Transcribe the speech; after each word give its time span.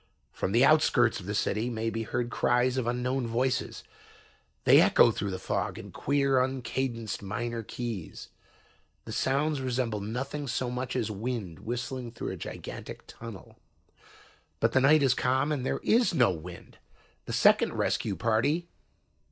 "From 0.31 0.51
the 0.51 0.65
outskirts 0.65 1.19
of 1.19 1.27
the 1.27 1.35
city 1.35 1.69
may 1.69 1.91
be 1.91 2.01
heard 2.01 2.31
cries 2.31 2.75
of 2.75 2.87
unknown 2.87 3.27
voices. 3.27 3.83
They 4.63 4.81
echo 4.81 5.11
through 5.11 5.29
the 5.29 5.37
fog 5.37 5.77
in 5.77 5.91
queer 5.91 6.41
uncadenced 6.41 7.21
minor 7.21 7.61
keys. 7.61 8.29
The 9.05 9.11
sounds 9.11 9.61
resemble 9.61 9.99
nothing 10.01 10.47
so 10.47 10.71
much 10.71 10.95
as 10.95 11.11
wind 11.11 11.59
whistling 11.59 12.13
through 12.13 12.31
a 12.31 12.35
gigantic 12.35 13.05
tunnel. 13.05 13.59
But 14.59 14.71
the 14.71 14.81
night 14.81 15.03
is 15.03 15.13
calm 15.13 15.51
and 15.51 15.63
there 15.63 15.81
is 15.83 16.15
no 16.15 16.31
wind. 16.31 16.79
The 17.25 17.33
second 17.33 17.73
rescue 17.73 18.15
party... 18.15 18.67